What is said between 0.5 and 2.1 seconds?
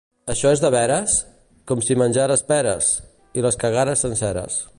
és de veres? —Com si